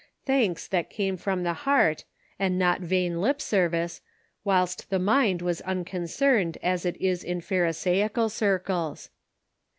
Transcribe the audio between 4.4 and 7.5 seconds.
whilst the mind was un concerned as it is in